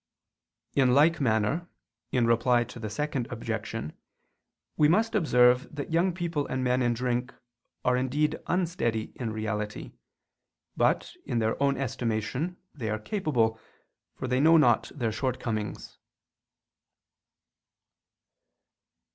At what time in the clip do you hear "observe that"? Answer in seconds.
5.13-5.91